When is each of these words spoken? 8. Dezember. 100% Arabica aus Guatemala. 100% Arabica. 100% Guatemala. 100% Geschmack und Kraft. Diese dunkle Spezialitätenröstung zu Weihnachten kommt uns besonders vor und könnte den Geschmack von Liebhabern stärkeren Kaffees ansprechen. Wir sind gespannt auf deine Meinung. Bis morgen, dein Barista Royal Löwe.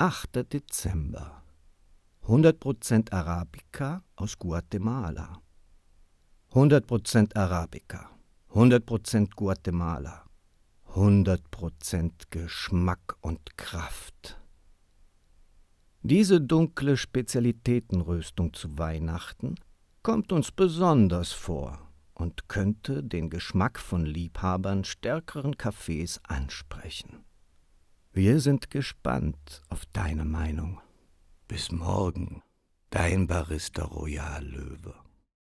8. 0.00 0.44
Dezember. 0.52 1.42
100% 2.28 3.12
Arabica 3.12 4.04
aus 4.14 4.38
Guatemala. 4.38 5.42
100% 6.52 7.34
Arabica. 7.34 8.08
100% 8.52 9.34
Guatemala. 9.34 10.24
100% 10.94 12.12
Geschmack 12.30 13.16
und 13.22 13.56
Kraft. 13.56 14.40
Diese 16.02 16.40
dunkle 16.40 16.96
Spezialitätenröstung 16.96 18.54
zu 18.54 18.78
Weihnachten 18.78 19.56
kommt 20.04 20.30
uns 20.30 20.52
besonders 20.52 21.32
vor 21.32 21.90
und 22.14 22.48
könnte 22.48 23.02
den 23.02 23.30
Geschmack 23.30 23.80
von 23.80 24.06
Liebhabern 24.06 24.84
stärkeren 24.84 25.56
Kaffees 25.56 26.20
ansprechen. 26.22 27.24
Wir 28.20 28.40
sind 28.40 28.72
gespannt 28.72 29.62
auf 29.68 29.86
deine 29.92 30.24
Meinung. 30.24 30.80
Bis 31.46 31.70
morgen, 31.70 32.42
dein 32.90 33.28
Barista 33.28 33.84
Royal 33.84 34.44
Löwe. 34.44 34.92